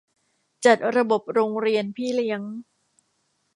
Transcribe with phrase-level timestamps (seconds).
[0.65, 2.41] จัดระบบโรงเรียนพี่เลี้ยง